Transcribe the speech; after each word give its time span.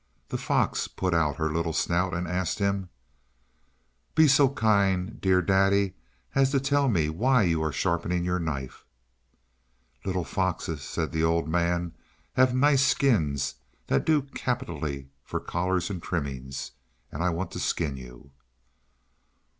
The 0.29 0.37
fox 0.39 0.87
put 0.87 1.13
out 1.13 1.35
her 1.35 1.53
little 1.53 1.73
snout, 1.73 2.15
and 2.15 2.27
asked 2.27 2.57
him: 2.57 2.89
"Be 4.15 4.27
so 4.27 4.49
kind, 4.49 5.21
dear 5.21 5.43
daddy, 5.43 5.93
as 6.33 6.49
to 6.53 6.59
tell 6.59 6.89
me 6.89 7.07
why 7.07 7.43
you 7.43 7.61
are 7.61 7.71
sharpening 7.71 8.25
your 8.25 8.39
knife!" 8.39 8.83
"Little 10.03 10.23
foxes," 10.23 10.81
said 10.81 11.11
the 11.11 11.23
old 11.23 11.47
man, 11.47 11.93
"have 12.33 12.55
nice 12.55 12.81
skins 12.83 13.53
that 13.85 14.03
do 14.03 14.23
capitally 14.23 15.09
for 15.23 15.39
collars 15.39 15.91
and 15.91 16.01
trimmings, 16.01 16.71
and 17.11 17.21
I 17.21 17.29
want 17.29 17.51
to 17.51 17.59
skin 17.59 17.95
you!" 17.95 18.31
"Oh! 18.31 18.31